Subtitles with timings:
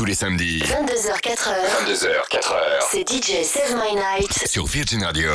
[0.00, 0.60] tous les samedis.
[0.60, 1.84] 22h4h.
[1.84, 2.54] 22h4h.
[2.90, 4.32] C'est DJ Save My Night.
[4.46, 5.30] Sur Virgin Radio.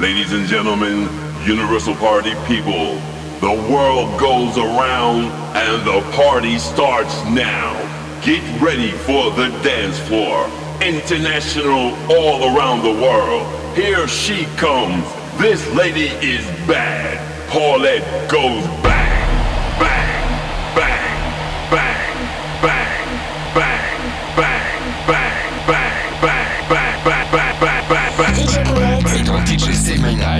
[0.00, 1.08] Ladies and gentlemen,
[1.44, 2.96] Universal Party people,
[3.40, 5.24] the world goes around
[5.56, 7.74] and the party starts now.
[8.22, 10.46] Get ready for the dance floor.
[10.80, 13.48] International all around the world.
[13.74, 15.04] Here she comes.
[15.38, 17.18] This lady is bad.
[17.48, 18.95] Paulette goes bang.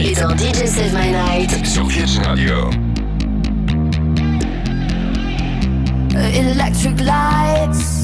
[0.02, 0.22] Night.
[0.22, 1.66] all dans DJ Save My Night.
[1.66, 2.70] Sur Virgin Radio.
[6.14, 8.02] Uh, electric lights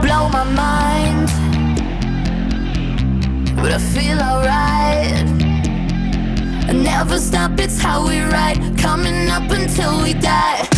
[0.00, 1.28] blow my mind,
[3.56, 5.26] but I feel alright.
[6.68, 10.77] I never stop, it's how we ride, coming up until we die.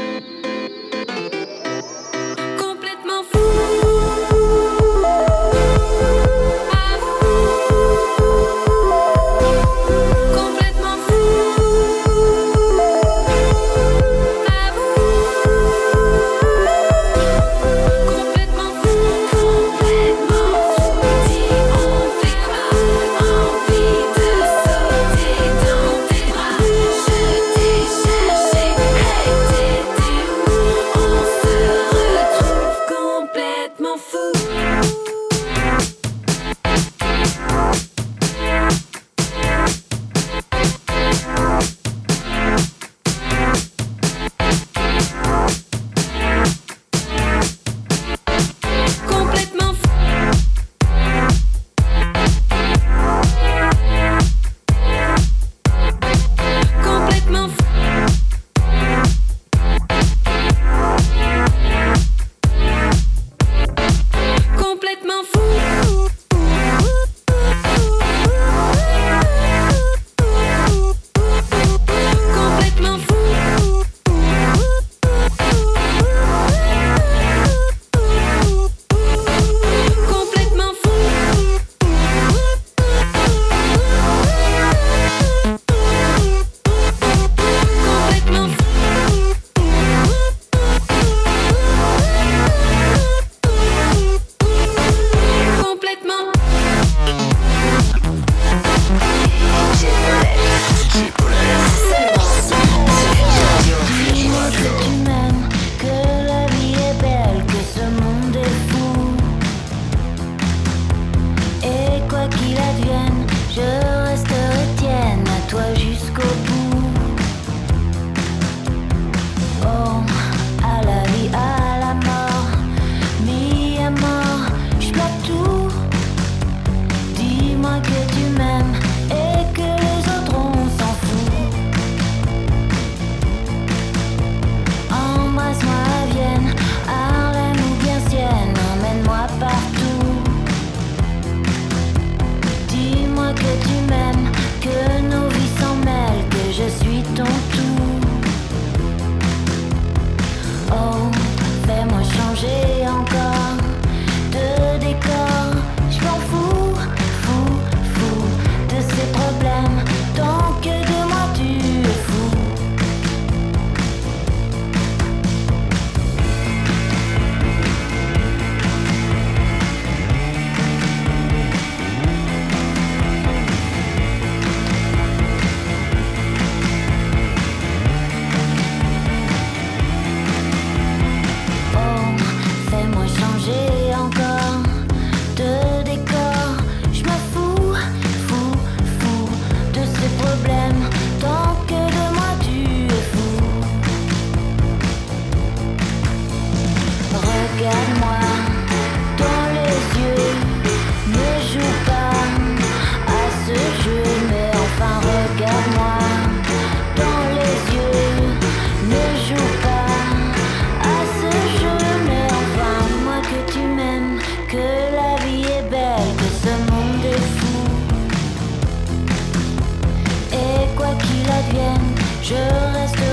[221.41, 222.35] advienne, je
[222.73, 223.10] resterai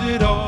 [0.00, 0.45] it all.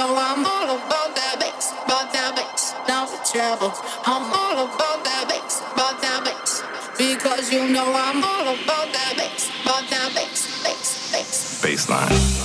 [0.00, 3.70] know I'm all about that bass, about that bass, now the treble.
[4.06, 6.62] I'm all about that bass, about that bass,
[6.96, 11.60] because you know I'm all about that bass, about that bass, bass, bass.
[11.62, 12.39] Bassline.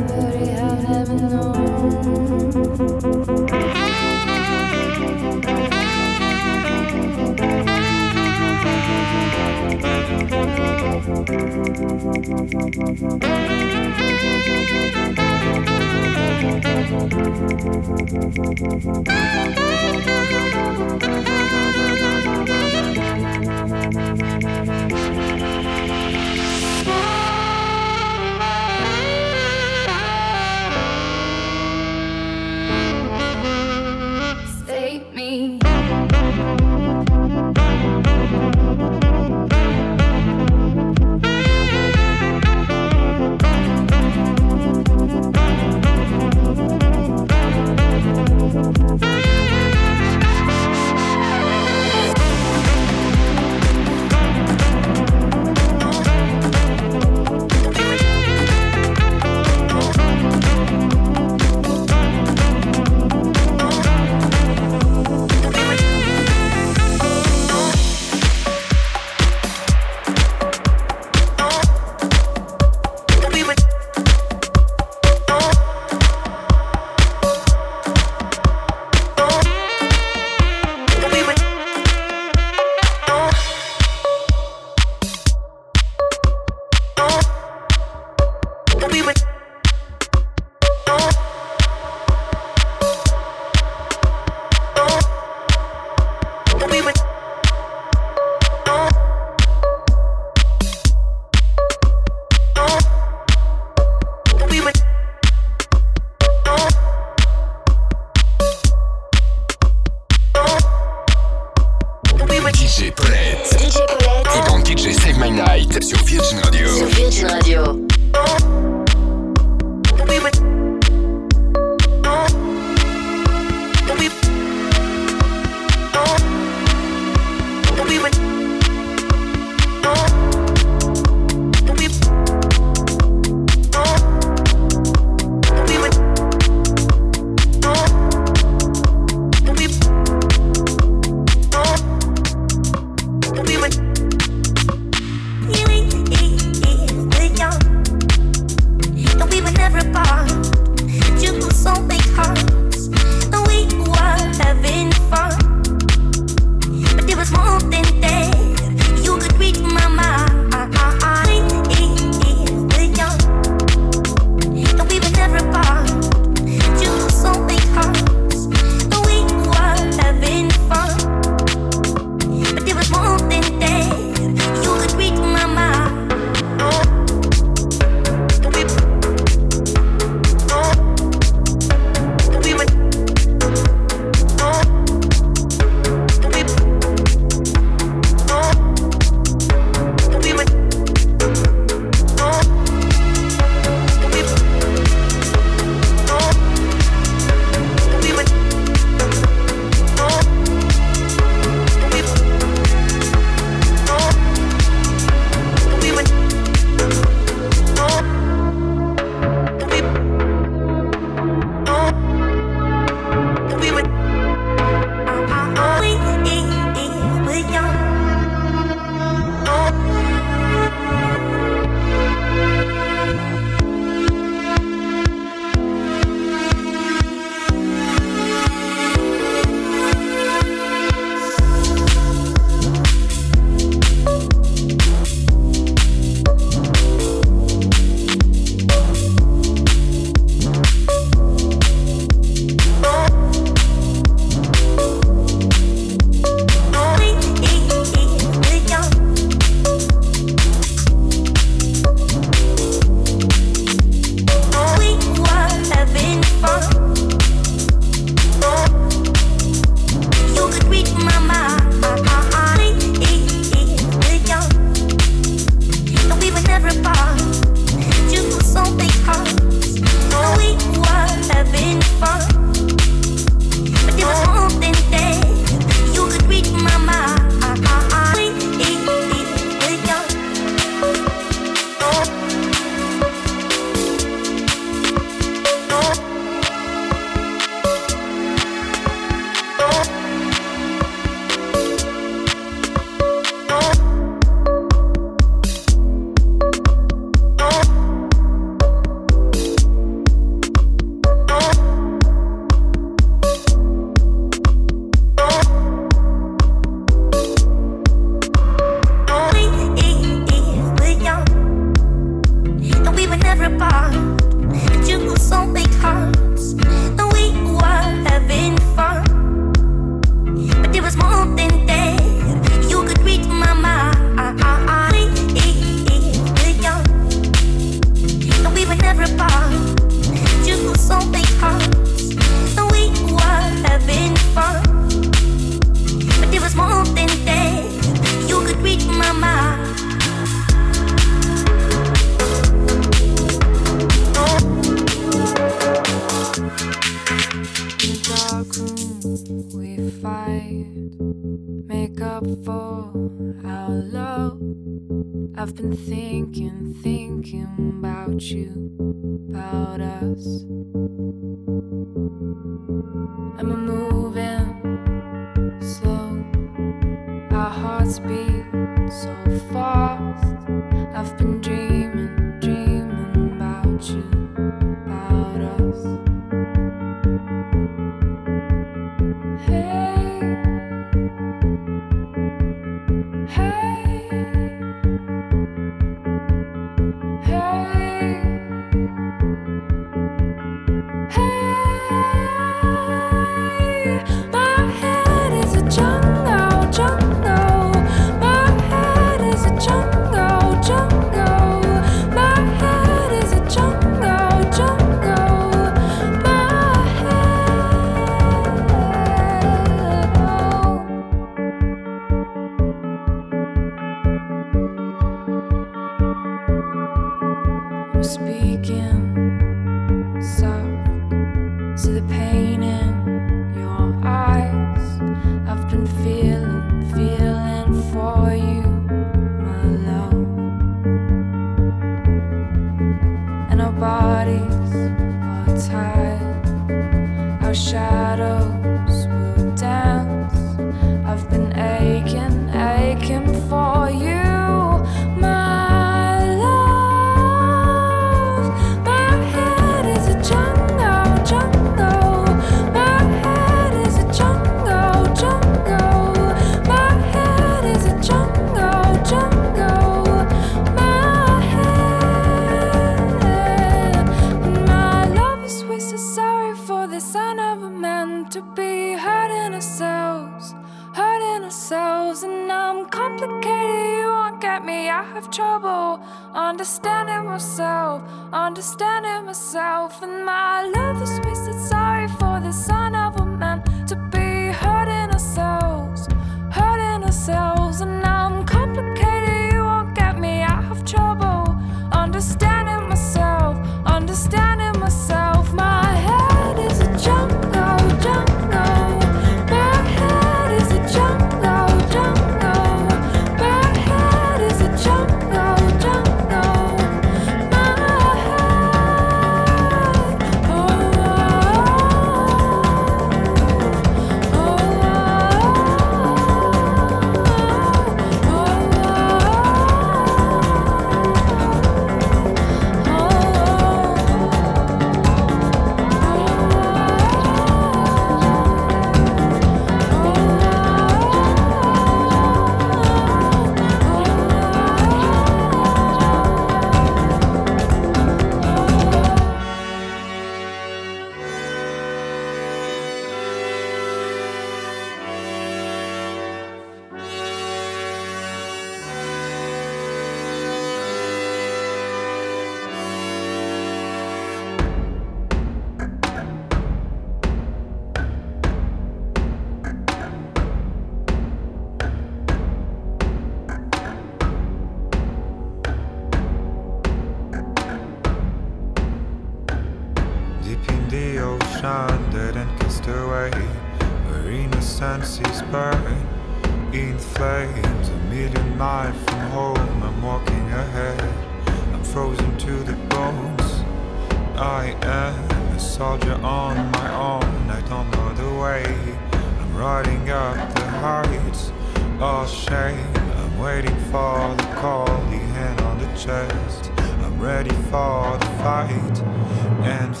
[599.94, 600.00] The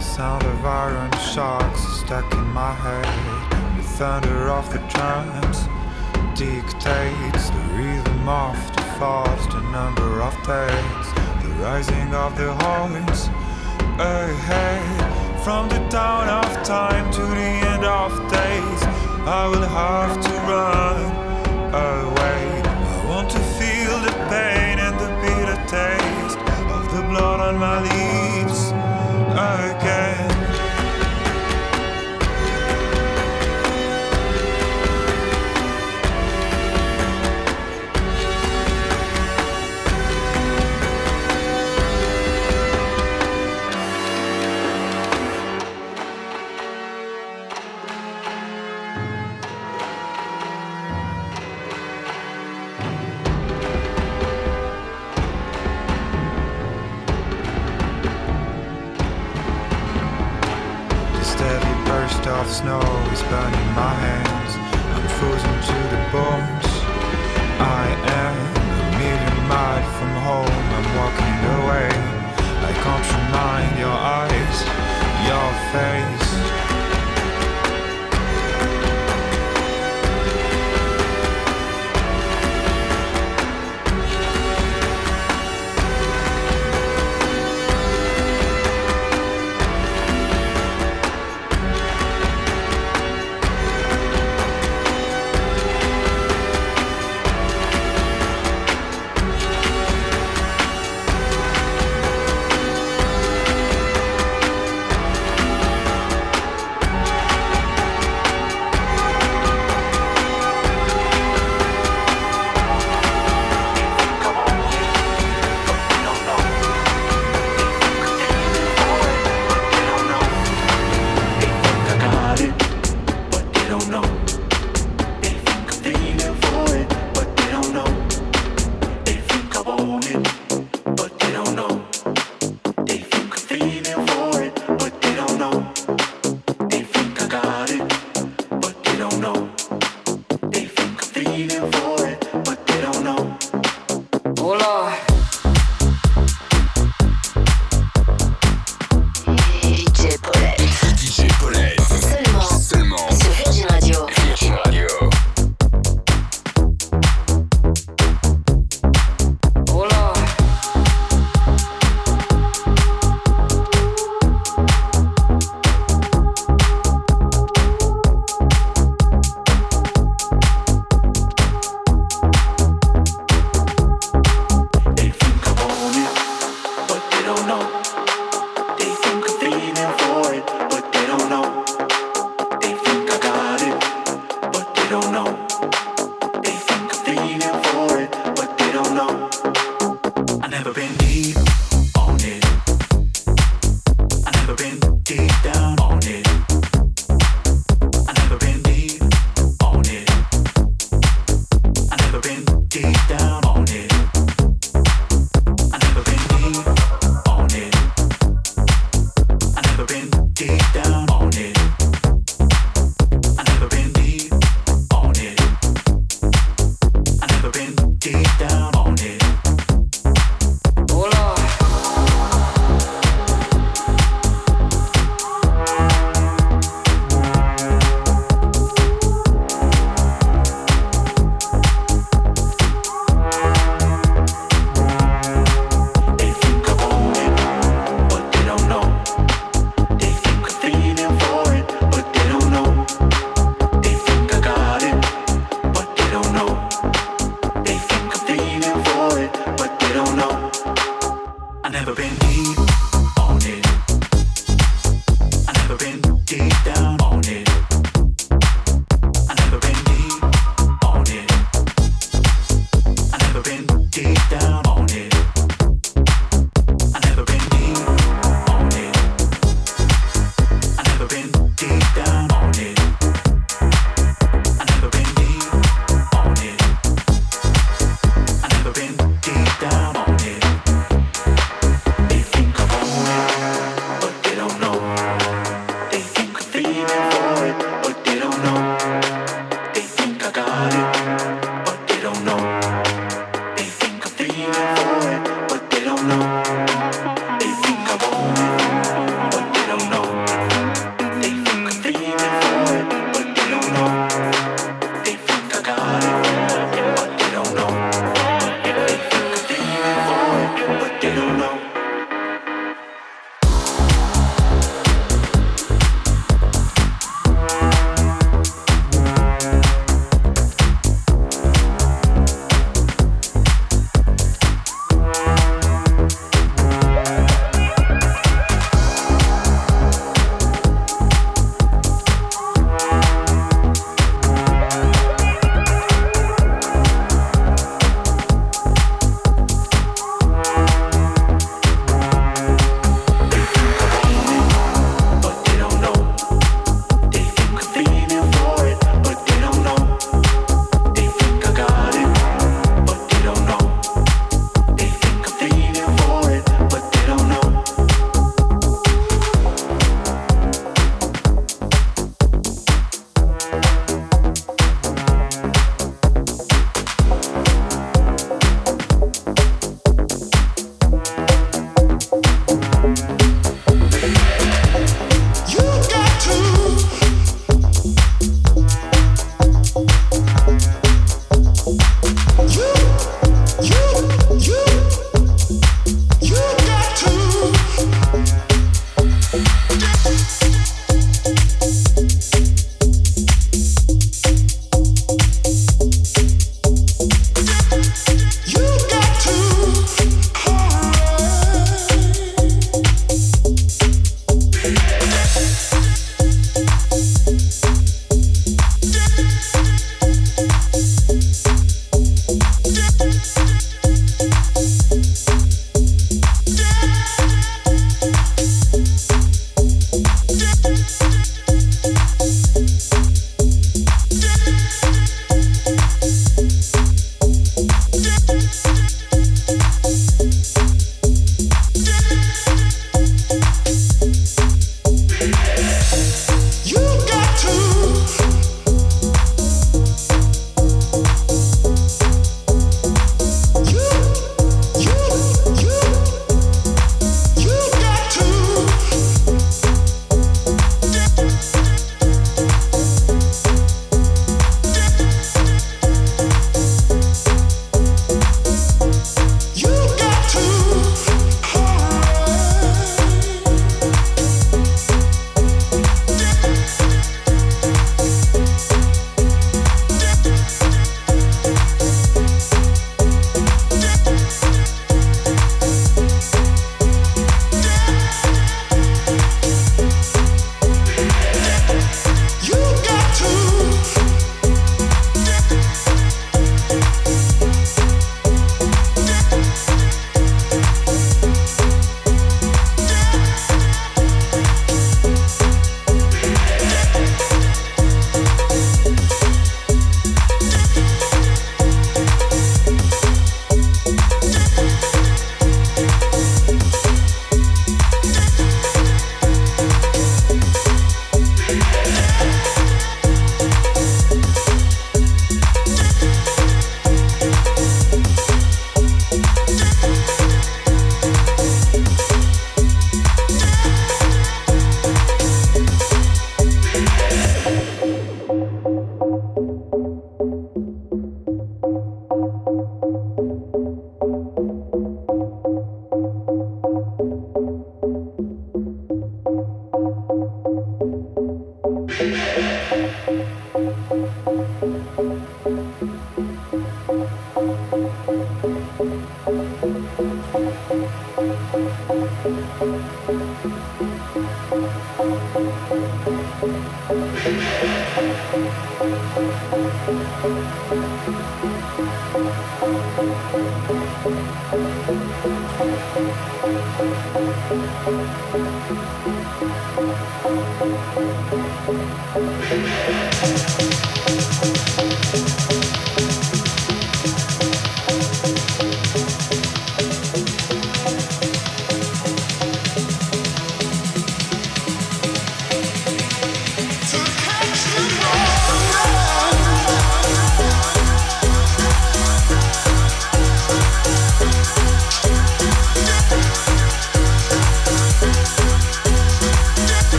[0.00, 3.06] sound of iron sharks stuck in my head.
[3.78, 5.66] The thunder of the drums
[6.38, 11.12] dictates the rhythm of the thoughts, the number of days,
[11.42, 13.30] the rising of the horns
[13.98, 15.42] ahead.
[15.44, 18.82] From the dawn of time to the end of days,
[19.26, 21.00] I will have to run
[21.74, 22.62] away.
[22.64, 26.38] I want to feel the pain and the bitter taste
[26.76, 28.70] of the blood on my lips
[29.32, 30.21] again.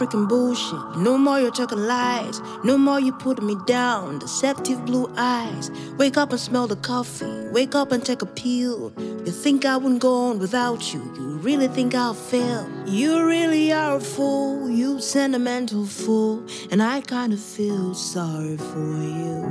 [0.00, 0.96] Freaking bullshit.
[0.96, 2.40] No more you're talking lies.
[2.64, 4.18] No more you putting me down.
[4.18, 5.70] Deceptive blue eyes.
[5.98, 7.48] Wake up and smell the coffee.
[7.52, 8.94] Wake up and take a pill.
[8.96, 11.00] You think I wouldn't go on without you.
[11.16, 12.66] You really think I'll fail.
[12.86, 14.70] You really are a fool.
[14.70, 16.46] You sentimental fool.
[16.70, 19.42] And I kind of feel sorry for you.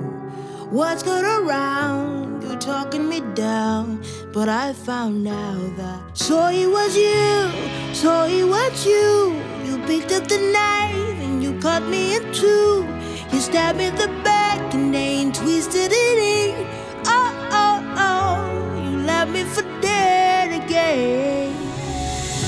[0.71, 2.41] What's good around?
[2.41, 4.03] You talking me down.
[4.33, 7.93] But I found out that so it was you.
[7.93, 9.59] So it was you.
[9.70, 12.88] You picked up the knife and you cut me in two.
[13.32, 16.65] You stabbed me in the back and then twisted it in.
[17.05, 21.53] Oh, oh, oh, you left me for dead again.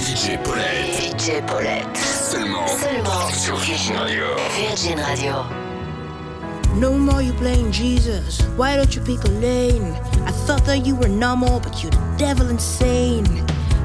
[0.01, 0.97] DJ Paulette.
[0.97, 1.95] DJ Paulette.
[1.95, 4.25] Seulement Seulement sur Virgin Radio.
[4.57, 5.45] Virgin Radio.
[6.79, 8.41] No more you playing Jesus.
[8.57, 9.93] Why don't you pick a lane?
[10.25, 13.27] I thought that you were normal, but you're the devil insane.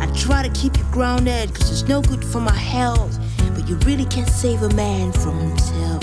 [0.00, 3.18] I try to keep you grounded, cause it's no good for my health.
[3.66, 6.00] You really can't save a man from himself.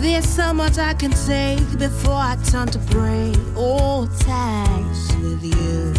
[0.00, 5.92] There's so much I can take before I turn to break all ties with you.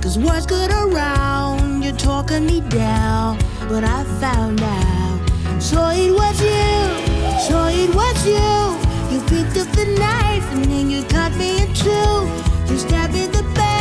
[0.00, 3.36] Cause words good around, you're talking me down.
[3.68, 8.90] But I found out, so it was you, so it was you.
[9.10, 12.70] You picked up the knife and then you cut me in two.
[12.72, 13.79] You stabbed me in the back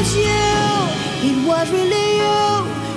[0.00, 2.40] was you, it was really you.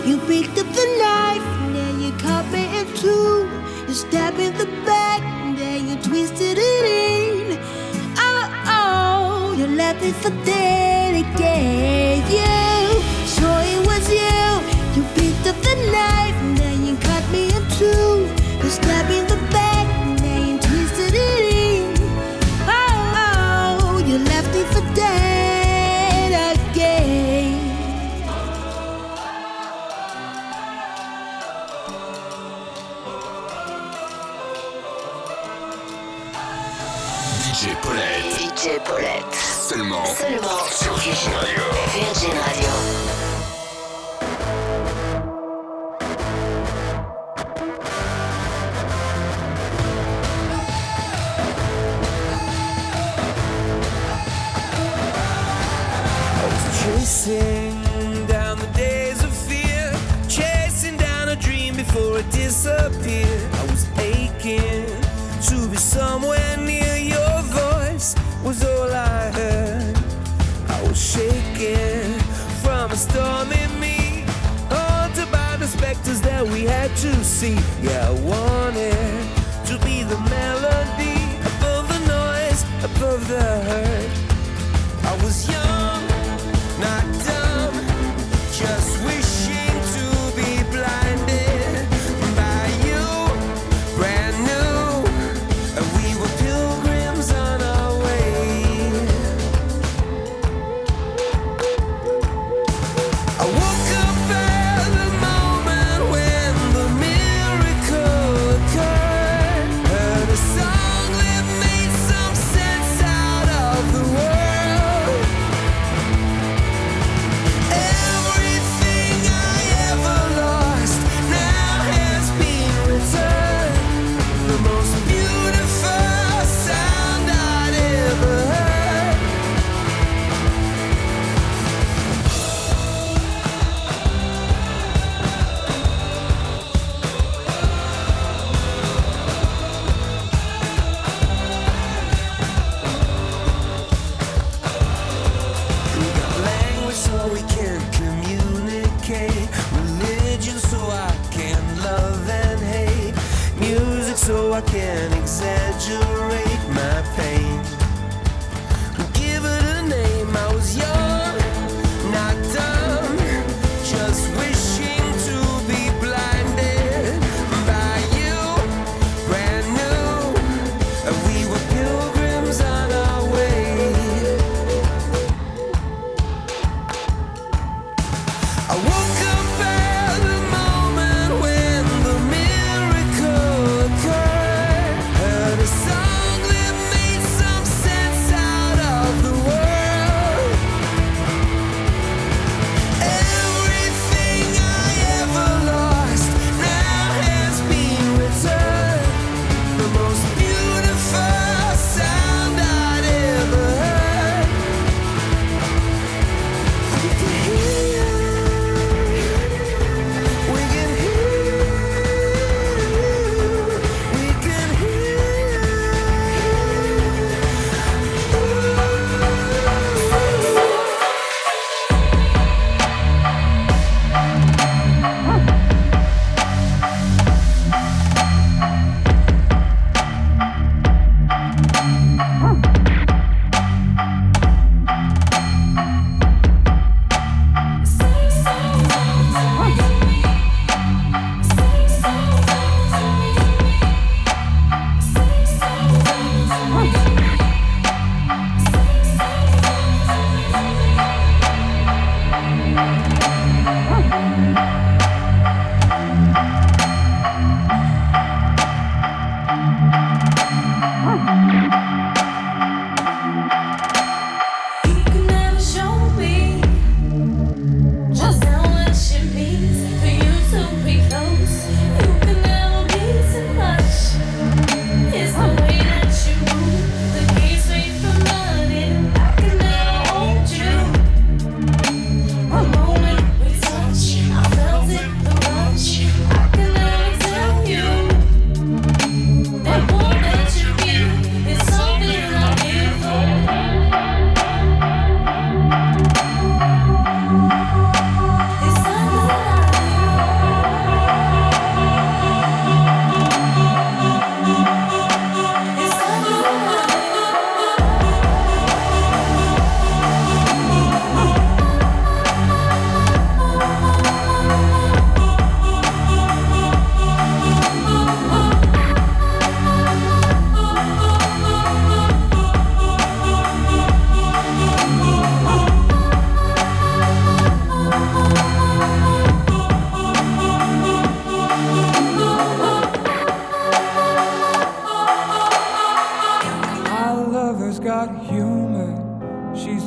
[0.09, 3.49] You picked up the knife and then you cut me in two.
[3.87, 7.59] You stabbed me in the back and then you twisted it in.
[8.17, 8.43] Oh,
[8.79, 12.19] oh, you left me for dead again.
[12.31, 14.47] You, so it was you.
[14.95, 16.42] You picked up the knife
[39.73, 41.63] Seulement Seulement sur Virgin Radio.
[41.87, 42.69] Virgin Radio.
[56.35, 59.91] I was chasing down the days of fear,
[60.29, 63.49] chasing down a dream before it disappeared.
[63.53, 64.85] I was aching
[65.49, 66.72] to be somewhere near
[71.63, 72.19] shaking
[72.61, 74.23] from a storm in me,
[74.69, 77.57] haunted by the specters that we had to see.
[77.81, 79.27] Yeah, I wanted
[79.67, 81.17] to be the melody
[81.57, 84.22] above the noise, above the hurt.